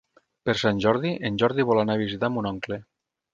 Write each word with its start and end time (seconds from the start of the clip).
Per 0.47 0.53
Sant 0.61 0.79
Jordi 0.85 1.11
en 1.29 1.37
Jordi 1.43 1.67
vol 1.73 1.83
anar 1.83 1.99
a 1.99 2.03
visitar 2.05 2.31
mon 2.39 2.49
oncle. 2.53 2.81